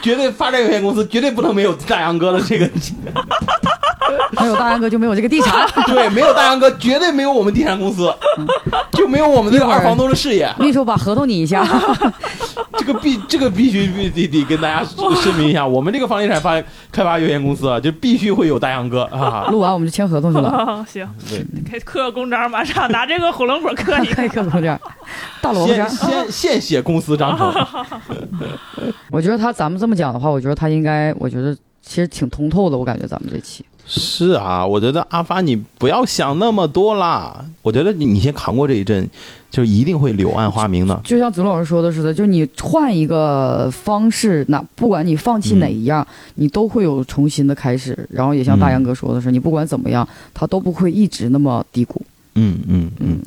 [0.02, 2.70] 绝对发展有限公司绝对不能没有大杨哥的这个
[4.42, 5.68] 没有大杨哥就没有这个地产。
[5.88, 8.14] 对，没有大杨哥绝对没有我们地产公司，
[8.92, 10.52] 就没有我们这个二房东的事业。
[10.60, 11.66] 秘书把合同拟一下，
[12.78, 14.84] 这个必这个必须必得得跟大家
[15.22, 19.48] 声明一下，我们这个房地产发开发有限公司啊，就必须会有大杨哥啊。
[19.52, 20.50] 录完我们就签合同去了。
[20.50, 24.44] 哦行，对，给刻个公章，马上拿这个火龙果刻一可以个。
[24.44, 24.80] 刻公章
[25.42, 25.90] 大萝卜先章。
[25.90, 27.54] 先现写公司章程。
[29.12, 32.78] 我觉得他咱们这么讲的话，我觉得他应该，我觉得其实挺通透的。
[32.78, 37.46] 我感觉咱们这期，是啊，我觉得阿发你不要想那么多啦。
[37.62, 39.10] 我觉得你你先扛过这一阵，
[39.50, 41.00] 就一定会柳暗花明的。
[41.04, 47.98] 就像子龙老师说的似的，就你换一个方式，那不管你放弃哪一样，你都会有重新的开始。
[48.12, 52.02] 然后也像大杨哥说的是，你不管怎么样，他都不会一直那么低谷。
[52.36, 53.20] 嗯嗯嗯。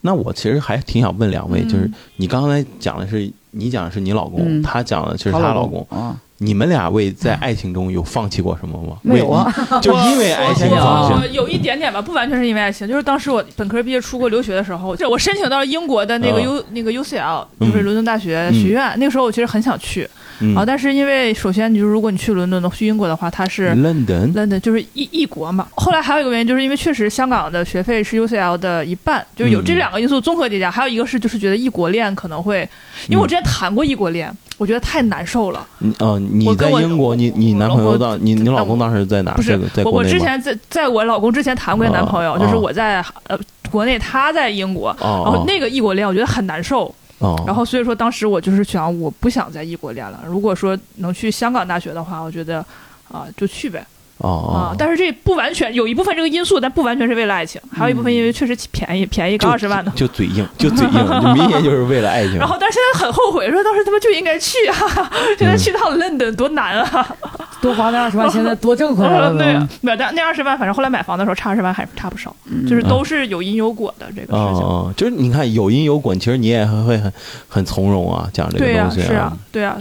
[0.00, 5.86] 那我其实还挺想问两位，嗯就是你刚才讲的是你讲的是你老公，嗯他讲的其实她她老公。
[6.44, 8.96] 啊，你们俩为在爱情中有放弃过什么吗？
[9.02, 11.32] 没有啊， 就因为爱情我放弃。
[11.32, 18.92] 有一点点吧，不完全是因为爱情，就是当时我本科毕业出国留学的时候，就我申请到了英国的那个嗯 U、那个 UCL，就是伦敦大学学院。
[18.98, 20.08] 那个时候我其实很想去，
[20.40, 25.68] 嗯啊，但是因为首先你就是如果你去伦敦的去英国的话，它是 London，London 就是异异国嘛。
[25.74, 30.70] 后来还有一个原因，就是因为确实香港的学费是 UCL 的一半，就是有这两个因素综合叠加。
[30.70, 32.68] 还有一个是就是觉得异国恋可能会，
[33.08, 35.64] 因为我之前谈过异国恋，我觉得太难受了。
[35.78, 39.32] 你呃，你跟我在英国，你你男朋友当你你老公当时在哪？
[39.34, 40.18] 不是我我之？
[40.18, 43.38] 前在在我老公之前谈过一个男朋友，哦就是我在呃
[43.70, 44.88] 国内，他在英国。
[44.98, 46.92] 然后哦那个异国恋，我觉得很难受。
[47.46, 50.22] 然后所以说，当时我就是想，我不想在异国恋了。
[50.26, 52.64] 如果说能去香港大学的话，我觉得
[53.10, 53.86] 啊、就去呗
[54.18, 59.90] 哦哦，，啊但是这不完全有一部分这个因素，但不完全是为了爱情，还有一部分因为确实便宜，便宜个二十万的。
[59.92, 62.36] 就嘴硬，就嘴硬，就明显就是为了爱情。
[62.38, 65.10] 然后，但是现在很后悔，说当时他妈就应该去啊！
[65.38, 67.16] 现在去趟 London 多难啊！
[67.60, 72.34] 多花那二十万，现在多挣回来了 对呢。，没有，但那二十万，反正后来买房的时候差二十万还是差不少，
[72.68, 74.62] 就是都是有因有果的这个事情。
[74.62, 77.12] 哦，就是你看有因有果，其实你也会很
[77.48, 79.76] 很从容啊，讲这个对呀、东西是啊，对啊，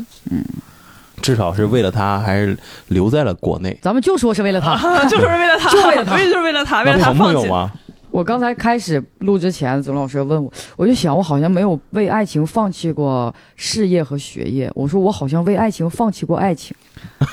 [1.24, 2.56] 至少是为了他，还是
[2.90, 3.76] 留在了国内。
[3.82, 4.76] 咱们就说是为了他。
[5.10, 7.48] 就是为了他，就为了他就是 为了他，为了他放弃。
[7.48, 7.72] 吗？
[8.12, 14.70] 我刚才开始录之前，总老师问我，我就想，我好像没有为爱情放弃过事业和学业。
[14.76, 16.76] 我说我好像为爱情放弃过爱情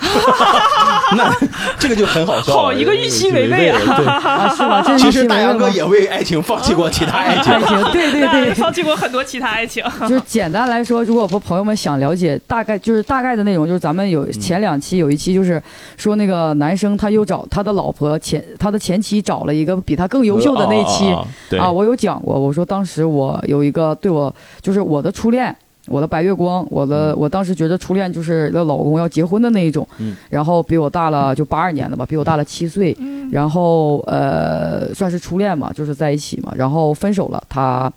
[1.17, 1.35] 那
[1.79, 2.53] 这个就很好笑。
[2.53, 4.83] 好一个预期违背啊对，啊，是吗？
[4.83, 7.53] 这 是其实大杨哥也为爱情放弃过其他爱情。
[7.53, 9.85] 爱情，对对对，放弃过很多其他爱情。
[10.09, 15.63] 就是简单来说，如果说朋友们想了解大概就是大概的内容，就是咱们有前两期有一期就是
[15.97, 25.55] 说那个男生他又找他的老婆前他的前妻找了一个比他更优秀的那期哦哦哦对啊，我有讲过，我说当时我有一个对我就是我的初恋。
[25.91, 30.17] 我的白月光，我的我当时觉得初恋就是的老公要结婚的那一种，嗯。
[30.31, 33.29] 然后比我大了就八二年的吧，比我大了七岁，嗯。
[33.31, 37.93] 然后呃算是初恋嘛，就是在一起嘛，然后分手了，他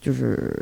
[0.00, 0.52] 就是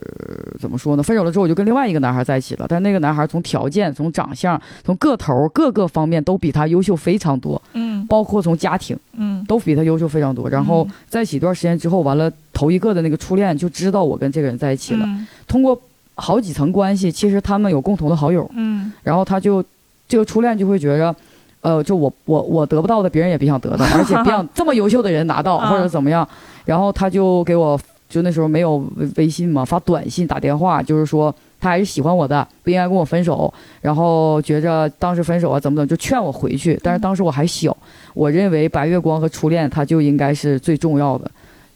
[0.59, 1.03] 怎么说呢？
[1.03, 8.07] 分手了之后我就跟另外一个男孩在一起了，但那个男孩从条件、从长相、从个头各个方面都比他优秀非常多，嗯。
[8.07, 9.45] 包括从家庭嗯。
[9.47, 10.49] 都比他优秀非常多。
[10.49, 15.27] 然后在一起一段时间之后，完了头一个的那个初恋就知道我跟这个人在一起了，嗯。
[15.47, 15.81] 通过
[16.21, 19.65] 好几层关系，其实他们有共同的好友，嗯然后他就
[20.07, 21.15] 这个初恋就会觉着，
[21.63, 26.27] 呃，就我我我得不到的，别人也别想得到， 而且别想这么优秀的人拿到啊或者怎么样，
[26.65, 36.79] 然后他就给我就那时候没有微微信嘛，发短信打电话，就是说他还是喜欢我的，不应该跟我分手，然后觉着当时分手啊怎么怎么，就劝我回去。
[36.83, 37.77] 但是当时我还小，
[38.15, 41.31] 我认为白月光和初恋他就应该是最重要的。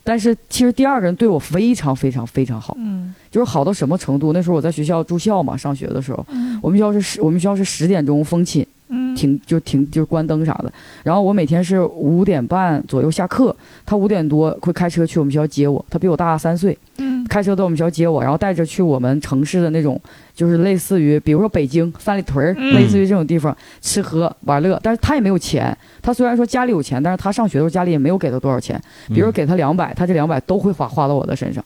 [0.06, 4.32] 但是其实第二个人对我非常非常非常好，嗯就是好到什么程度？
[4.34, 10.72] 那时候我在学校住校嘛，上学的时候，嗯我们学校是十，我们学校是十点钟封寝，嗯停就停就是关灯啥的。
[11.02, 13.54] 然后我每天是五点半左右下课，
[13.86, 20.00] 他五点多会开车去我们学校接我，他比我大三岁，嗯开车到我们学校接我，然后带着去我们城市的那种，
[20.34, 24.78] 就是类似于比如说北京三里屯类似于这种地方吃喝玩乐。
[24.82, 31.64] 但是他也没有钱，他虽然说家里有钱，但是他上学的时候家里也没有给他多少钱，比如给他两百，他这两百都会花花到我的身上。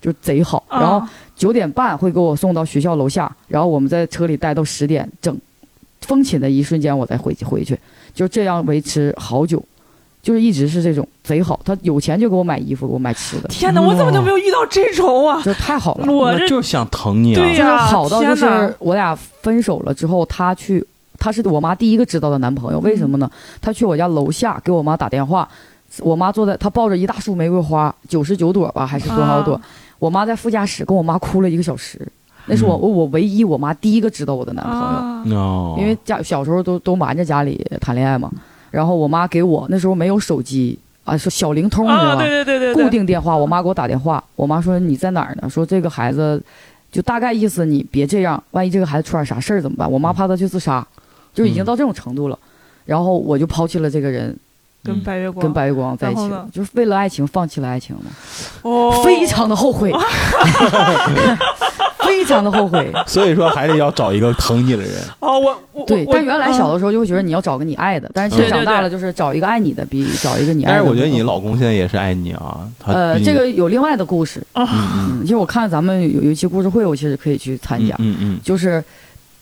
[0.00, 5.36] 就贼好，然后啊九点半会给我送到学校楼下，然后我们在车里待到十点整，
[6.02, 7.76] 风寝的一瞬间我再回回去，
[8.14, 9.60] 就这样维持好久，
[10.22, 11.58] 就是一直是这种贼好。
[11.64, 15.42] 他有钱就给我买衣服，给我买吃的，天哪，我怎么就没有遇到这种啊？
[15.42, 16.12] 就太好了。
[16.12, 17.40] 我就是想疼你啊！
[17.40, 20.84] 对呀好到就是我俩分手了之后，他去，
[21.18, 23.30] 他是我妈第一个知道的男朋友，为什么呢？
[23.60, 25.48] 他去我家楼下给我妈打电话，
[26.00, 29.54] 我妈坐在，他抱着一大束玫瑰花，九十九朵吧，还是多少朵？
[29.54, 29.62] 啊
[29.98, 32.00] 我妈在副驾驶跟我妈哭了一个小时，
[32.46, 38.30] 那是我、嗯我我唯一我妈第一个知道我的男朋友，因为家小时候都都瞒着家里谈恋爱嘛，
[38.78, 42.20] 然后我妈给我那时候没有手机啊，说小灵通你知道啊，吗？
[42.20, 45.50] 对对对对对，固定电话，我妈给我打电话，我妈说你在哪儿呢？
[45.50, 46.40] 说这个孩子，
[46.92, 49.90] 就大概意思你别这样，万一这个孩子出点啥事儿怎么办？
[49.90, 50.86] 我妈怕他去自杀，
[51.34, 52.38] 就已经到这种程度了。
[52.84, 54.36] 然后我就抛弃了这个人，
[54.84, 58.12] 跟白月光跟白月光在一起了就是为了爱情放弃了爱情嘛，
[58.62, 59.90] 哦，非常的后悔，
[62.08, 62.90] 非常的后悔。
[63.06, 64.90] 所以说还得要找一个疼你的人。
[65.20, 70.76] 哦，我我对，但原来小嗯的时候就会觉得你要找个你爱的，但是其实对对对长大了就是找一个爱你的比找一个你爱的。
[70.78, 77.94] 但是我觉得你老公现在也是爱你啊，他呃，这个有另外的故事，嗯嗯嗯，其实我看咱们有有一期故事会，我其实可以去参加。
[77.98, 78.82] 嗯嗯就是，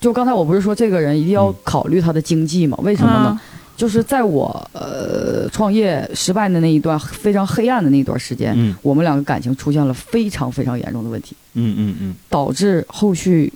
[0.01, 2.77] 就刚才我不是说这个人一定要嗯考虑他的经济嘛？
[2.83, 3.41] 为什么呢？
[3.41, 8.75] 嗯就是在我呃创业失败的那一段非常黑暗的那一段时间，嗯。
[8.83, 13.53] 我们两个感情出现了非常非常严重的问题，嗯嗯嗯，导致后续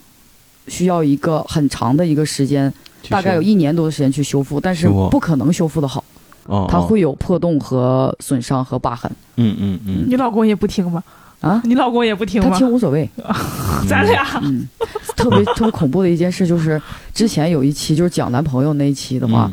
[0.67, 2.71] 需要一个很长的一个时间，
[3.09, 6.03] 大概有一年多的时间去修复，但是不可能修复的好，
[6.45, 9.11] 哦，它哦会有破洞和损伤和疤痕。
[9.37, 10.05] 嗯嗯嗯。
[10.07, 11.03] 你老公也不听吗？
[11.39, 11.59] 啊。
[11.65, 12.49] 你老公也不听吗？
[12.51, 12.57] 他？
[12.59, 13.09] 听无所谓，
[13.89, 14.39] 咱俩。
[14.43, 14.67] 嗯，
[15.15, 16.79] 特别特别恐怖的一件事就是，
[17.13, 19.51] 之前有一期就是讲男朋友那一期的话，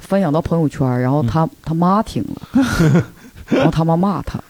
[0.00, 3.02] 分享到朋友圈，然后他、他妈听了，
[3.48, 4.40] 然后他妈骂他，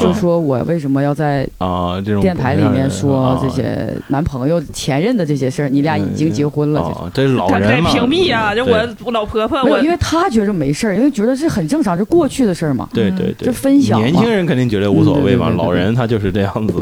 [0.00, 8.54] 就说我为什么要在啊这种电台里面说啊这些男朋友、前任的这些事儿，你俩已经结婚了，这啊，这是老人嘛，屏蔽啊！
[8.54, 13.46] 就我我老婆婆，我因为他觉着没事儿，因为觉得这很正常，这过去的事儿嘛，对对对。
[13.46, 16.74] 就，分享年轻人肯定觉得无所谓嘛，老人他就是这样子。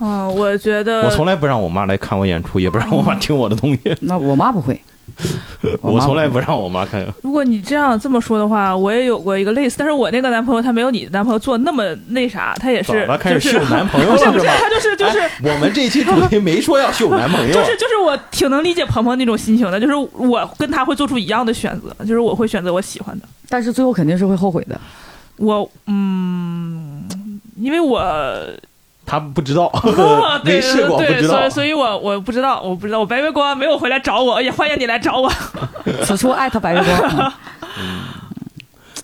[0.00, 4.78] 嗯，我觉得我从来不让我妈来看我演出，也不让我妈听我的东西，那我妈不会，
[5.80, 7.06] 我从来不不让我妈看。
[7.22, 14.54] 如果你这样这么说的话，我也有过一个类似，但是我那个男朋友他没有你的男朋友做那么那啥，他也是了开始就是秀男朋友不 是不是，是吧？
[14.58, 15.18] 他就是就是。
[15.20, 23.26] 哎我们这期主题没说要秀男朋友，就是就是我挺能理解鹏鹏那种心情的，就是我跟他会做出一样的选择，就是我会选择我喜欢的。
[23.48, 24.80] 但是最后肯定是会后悔的。
[25.36, 27.04] 我嗯，
[27.56, 28.00] 因为我
[29.06, 29.70] 他不知道，
[30.44, 31.50] 没试过不对知道所以。
[31.50, 35.30] 所以我我不知道，我不知道，我白月光没有回来找我，也欢迎你来找我。
[36.04, 37.32] 此处艾特白月光，
[37.78, 38.00] 嗯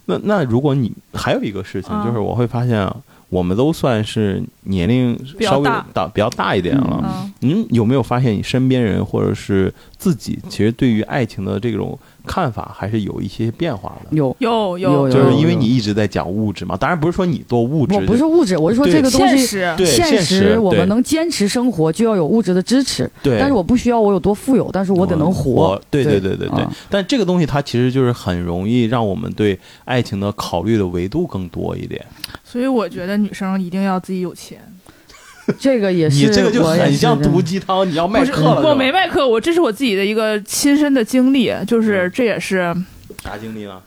[0.06, 2.94] 那那如果你还有一个事情，嗯就是我会发现啊，
[3.28, 7.00] 我们都算是年龄稍微比较大大比较大一点了。
[7.04, 14.16] 嗯您有没有发现你身边人或者是自己，其实对于爱情的这种看法还是有一些变化的？
[14.16, 19.36] 有有有有就是因为你一直在讲物质嘛，当然不是说你多物质，我不是物质，我是说这个东西。
[19.36, 23.10] 现实，现现实我们能坚持生活，就要有物质的支持。
[23.22, 25.80] 对，但是我不需要我有多富有，但是我得能活。
[25.90, 26.72] 对对对对对啊。
[26.88, 32.04] 但这个东西它其实就是很容易让我们对爱情的考虑的维度更多一点。
[32.44, 34.60] 所以我觉得女生一定要自己有钱。
[35.58, 38.68] 这个也是，你这个就很像毒鸡汤，你要卖，课了。
[38.68, 42.74] 我没卖课，我这是我自己的一个亲身的经历，就是嗯这也是，
[43.22, 43.80] 啥经历呢？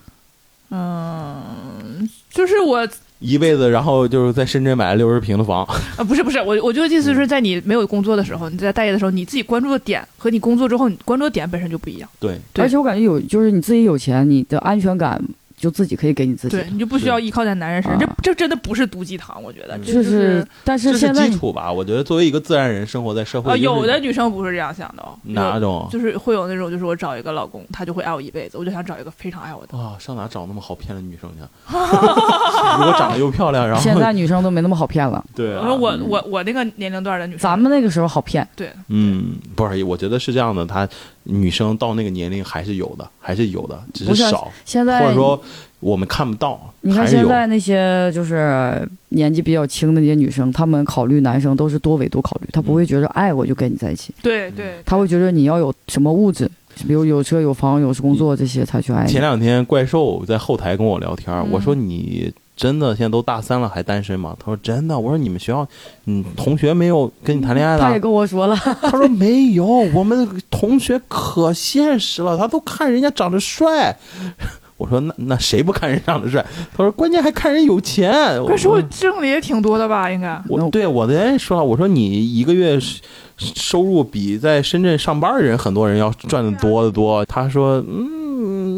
[0.70, 2.88] 嗯，就是我
[3.20, 5.64] 一辈子，然后就是在深圳买了六十平的房。
[5.96, 12.08] 啊，不是不是，我我就意思是在你没有工作的时候，你在待业的时候，你自己关注的点和你工作之后你关注的点本身就不一样。
[12.18, 15.22] 对，对而且我感觉有，就是你自己有钱，你的安全感
[15.56, 16.66] 就自己可以给你自己对，。
[16.70, 21.70] 你就不需要依靠在男人身上，啊这这真的不是毒鸡汤，我觉得，这就是是，但是现在基础吧？
[21.72, 29.78] 我觉得作为一个自然人，生活在社会，呃，就是有的女生不是这样想的哦，哪种就是会有那种，就是我找一个老公，他就会爱我一辈子，我就想找一个非常爱我的。
[29.78, 31.40] 啊，上哪找那么好骗的女生去？
[31.74, 38.46] 如果长得又漂亮，然后现在女生都没那么好骗了，对啊，我说我我我那个年龄段的女生，咱们那个时候好骗。
[38.56, 40.88] 对嗯，不是，我觉得是这样的，她
[41.24, 45.40] 女生到那个年龄还是有的，还是有的，只不是是少，现在或者说
[45.80, 47.06] 我们看不到，你看。
[47.06, 56.50] 现在那些就是年纪比较轻的那些女生，她们考虑男生都是多维度考虑，她不会觉得爱我就跟你在一起，对对，她会觉得你要有什么物质，
[56.86, 59.12] 比如有车有房有工作这些才去爱你。
[59.12, 64.36] 前两天怪兽在后台跟我聊天，嗯我说你真的现在都大三了还单身吗？
[64.38, 64.98] 他说真的。
[64.98, 65.66] 我说你们学校，
[66.06, 67.82] 嗯，同学没有跟你谈恋爱的？
[67.82, 67.98] 他也？
[67.98, 73.96] 跟我说了， 他说没有，我们同学可现实了，他都看人家长得帅。
[74.76, 76.44] 我说那那谁不看人长得帅？
[76.76, 78.12] 他说关键还看人有钱。
[78.44, 80.10] 可是我挣的也挺多的吧？
[80.10, 83.00] 应该我对我的人说了，我说你一个月收
[83.36, 87.24] 收入比在深圳上班的人很多人要赚的多得多。
[87.26, 88.23] 他说，嗯，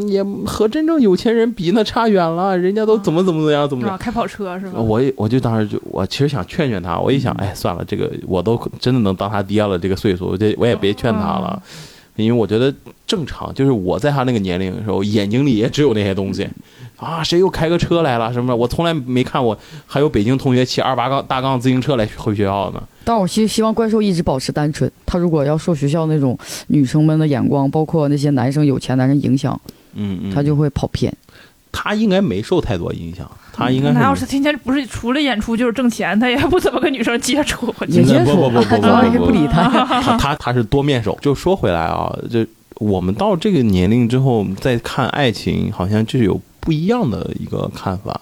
[0.09, 3.96] 也和真正有钱人比那差远了，人家都怎么怎么怎么样怎么？
[3.98, 4.80] 开跑车是吧？
[4.80, 11.62] 我也我就当时就我其实想劝劝他，我一想，哎，算了，这个我都真的能当他爹了，这个岁数，我这我也别劝他了，
[12.16, 12.72] 因为我觉得
[13.07, 16.48] 正常，就是我在他那个年龄的时候，眼睛里也只有那些东西，
[16.96, 22.82] 啊，谁又开个车来了什么，我从来没看过还有北京同学骑二八杠大杠自行车来回学校呢。
[23.04, 24.90] 但我希希望怪兽一直保持单纯。
[25.04, 26.36] 他如果要受学校那种
[26.66, 29.61] 女生们的眼光，包括那些男生有钱男生影响，
[29.97, 31.12] 嗯嗯，他就会跑偏。
[31.72, 37.74] 他应该没受太多影响，他应该他要是天天不是除了演出就是挣钱，他也不怎么跟女生接触。
[37.88, 39.68] 也接触，不不不不不主要是不不理他。
[39.68, 41.18] 他他他是多面手。
[41.20, 48.18] 就说回来啊，就我们到这个年龄之后再看爱情，好像就有不一样的一个看法。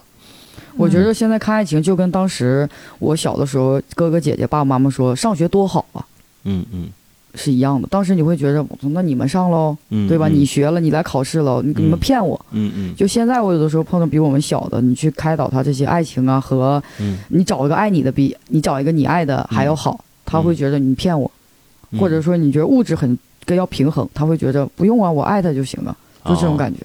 [0.75, 2.67] 我觉得现在看爱情就跟当时
[2.99, 6.05] 我小的时候，哥哥姐姐、爸爸妈妈说上学多好啊，
[6.43, 6.89] 嗯嗯
[7.35, 7.87] 是一样的。
[7.89, 10.27] 当时你会觉得，那你们上喽，嗯，对吧？
[10.27, 10.33] 嗯。
[10.33, 12.39] 你学了，你来考试了，你你们骗我。
[12.51, 12.95] 嗯嗯。
[12.95, 21.29] 就现在，我有的时候碰到比我们小的，你去开导他这些爱情啊，和嗯，你找一个爱你的比你找一个你爱的还要好，他会觉得你骗我，
[21.91, 21.99] 嗯。
[21.99, 25.95] 或者说你觉得物质很跟要平衡，他会觉得不用啊，我爱他就行了，
[26.25, 26.79] 就这种哦感觉。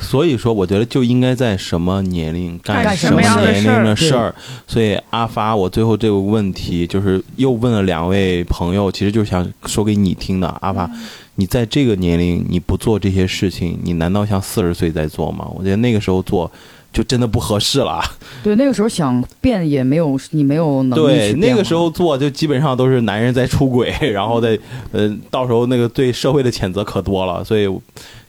[0.00, 4.34] 所以说，我觉得就应该在什么年龄干什么年龄的事儿。
[4.66, 10.48] 所以阿发，我最后这个问题就是又问了两位朋友，其实就是想说给你听的。
[10.60, 10.88] 阿发，
[11.34, 15.46] 你在这个年龄你不做这些事情，你难道像四十岁在做吗？
[15.54, 16.50] 我觉得那个时候做
[16.92, 18.00] 就真的不合适了。
[18.44, 24.56] 对，那个时候想变也没有，你没有能力对，那个时候做就基本上都是男人在出轨，然后在
[24.92, 27.68] 呃，到时候那个对社会的谴责可多了，所以。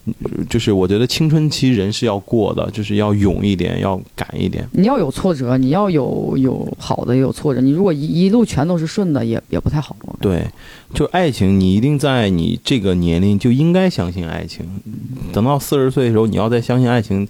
[0.08, 4.68] 嗯就是我觉得青春期人是要过的，就是要勇一点，要敢一点。
[4.72, 7.60] 你要有挫折，你要有有好的，也有挫折。
[7.60, 9.96] 你如果一一路全都是顺的，也也不太好。
[10.22, 10.48] 对，
[10.94, 14.66] 就爱情，你一定在你这个年龄就应该相信爱情。
[15.34, 17.28] 等到四十岁的时候，你要再相信爱情，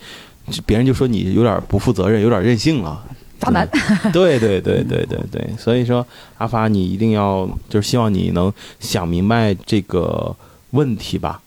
[0.66, 3.04] 别人就说你有点不负责任，有点任性了。
[3.40, 3.68] 渣男，
[4.12, 6.06] 对对对对对对，所以说
[6.38, 10.36] 阿发，你一定要就是希望你能想明白这个
[10.72, 11.40] 问题吧，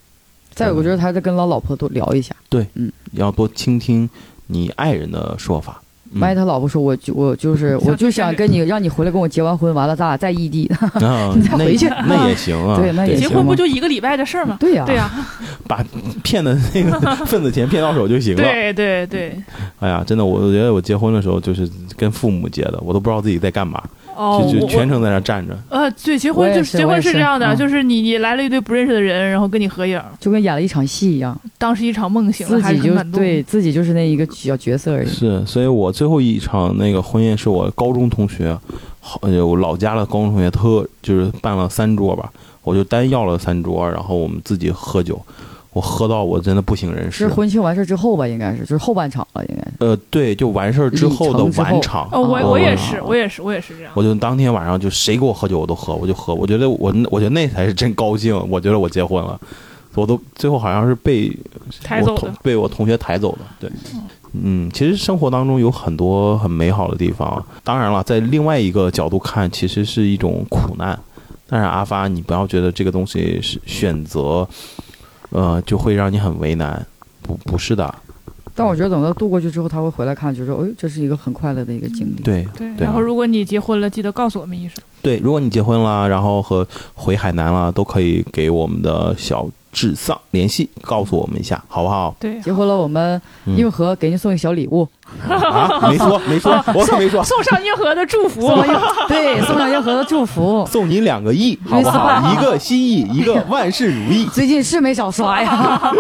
[0.55, 2.35] 再有，我觉得他再跟老老婆多聊一下。
[2.49, 4.09] 对，嗯要多倾听
[4.47, 5.83] 你爱人的说法。
[6.13, 10.67] 嗯万一他老婆说，我就我就是 我就想跟你让你回来跟我结完婚，完了咱俩在异地。
[11.01, 14.57] 啊，你再回去那那也行啊，对那也行结婚不就一个礼拜的事儿吗？
[14.59, 15.11] 对呀、对呀，
[15.69, 15.85] 把
[16.23, 18.43] 骗的那个份子钱骗到手就行了。
[18.43, 19.35] 对对对。
[19.79, 23.81] 哎呀，真的，我觉得我结婚的时候就是跟父母结的，我都不知道自己在干嘛，
[24.17, 25.57] 哦，就就全程在那站着。
[25.69, 33.21] 呃，对，结婚就是结婚是是这样的，嗯就是你你来了一堆不认识的人，然后跟你合影，就跟演了一场戏一样，当时一场梦醒了，自己就还是很感动。
[33.21, 35.09] 对自己就是那一个小角色而已。
[35.09, 38.59] 是，所以我最后一场那个婚宴是我高中同学，
[39.01, 42.33] 好，呃我老家的高中同学特就是办了三桌吧，
[42.63, 45.21] 我就单要了三桌，然后我们自己喝酒，
[45.75, 47.19] 我喝到我真的不省人事。
[47.19, 49.73] 是婚庆完事之后吧，应该是就是后半场了，应该是。
[49.81, 52.09] 呃，对，就完事儿之后的晚场。
[52.13, 53.93] 哦，我哦我也哦是，我也是，我也是这样。
[53.95, 56.35] 我就当天晚上就谁给我喝酒我都喝，我就喝。
[56.35, 59.39] 我觉得我我觉得那才是真高兴，我觉得我结婚了，
[59.97, 63.41] 我都最后好像是被我同抬走的，被我同学抬走的。
[63.61, 63.71] 对，
[64.33, 67.45] 嗯，其实生活当中有很多很美好的地方。
[67.65, 70.99] 当然了，在另外一个角度看，其实是一种苦难。
[71.49, 74.49] 但是阿发，你不要觉得这个东西是选择，
[75.31, 76.87] 呃，就会让你很为难。
[77.23, 77.93] 不，不是的。
[78.55, 82.23] 但我觉得等他度过去之后，他会回来看，就说，哎，这是一个很快乐的一个经历。
[82.23, 82.69] 对对。
[82.77, 84.77] 对啊然后如果你结婚了，记得告诉我们一声。
[85.03, 92.15] 对，如果你结婚了，然后和回海南了，都可以给我们的小智丧联系，告诉我们一下，好不好？
[92.19, 94.87] 对，结婚了，我们嗯硬核给您送一小礼物，
[95.29, 98.41] 啊，没说 没说，我可没说，送上硬核的祝福。
[99.09, 100.67] 对，送上硬核的祝福。
[100.67, 102.33] 送您两个亿，好不好？
[102.33, 104.27] 一个心意，一个万事如意。
[104.27, 105.51] 最近是没少刷呀，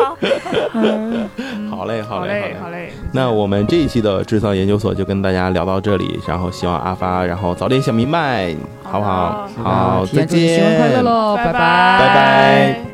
[1.70, 2.92] 好嘞，好嘞，好嘞，好嘞。
[3.12, 9.48] 那我们这一期的智丧研究所就跟大家聊到这里，然后希望阿发然后早点想明白，好不好？
[9.62, 12.89] 好，再提前祝你新婚快乐见，喽，拜拜拜拜